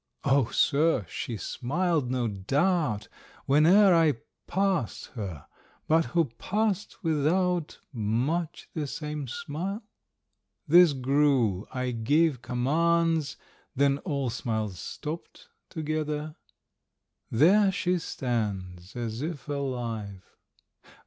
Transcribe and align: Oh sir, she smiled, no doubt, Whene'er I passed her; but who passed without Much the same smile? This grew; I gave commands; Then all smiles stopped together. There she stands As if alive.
Oh 0.23 0.47
sir, 0.49 1.05
she 1.07 1.37
smiled, 1.37 2.09
no 2.09 2.27
doubt, 2.27 3.07
Whene'er 3.47 3.93
I 3.93 4.15
passed 4.47 5.11
her; 5.13 5.45
but 5.87 6.05
who 6.05 6.25
passed 6.39 7.03
without 7.03 7.77
Much 7.93 8.67
the 8.73 8.87
same 8.87 9.27
smile? 9.27 9.83
This 10.67 10.93
grew; 10.93 11.67
I 11.71 11.91
gave 11.91 12.41
commands; 12.41 13.37
Then 13.75 13.99
all 13.99 14.31
smiles 14.31 14.79
stopped 14.79 15.49
together. 15.69 16.35
There 17.29 17.71
she 17.71 17.99
stands 17.99 18.95
As 18.95 19.21
if 19.21 19.47
alive. 19.47 20.25